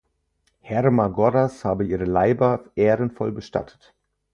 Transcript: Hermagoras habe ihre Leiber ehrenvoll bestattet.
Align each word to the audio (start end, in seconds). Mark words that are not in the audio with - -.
Hermagoras 0.61 1.63
habe 1.63 1.85
ihre 1.85 2.05
Leiber 2.05 2.65
ehrenvoll 2.73 3.31
bestattet. 3.31 3.93